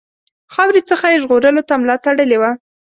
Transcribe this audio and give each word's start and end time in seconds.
خاورې 0.53 0.81
څخه 0.89 1.05
یې 1.11 1.21
ژغورلو 1.23 1.61
ته 1.69 1.73
ملا 1.81 1.95
تړلې 2.05 2.37
وه. 2.41 2.51